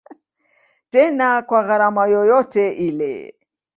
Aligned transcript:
Tena 0.91 1.27
kwa 1.47 1.59
gharama 1.67 2.03
yoyote 2.13 2.63
ile. 2.87 3.13